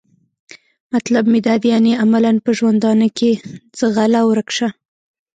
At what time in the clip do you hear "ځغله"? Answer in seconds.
3.79-4.21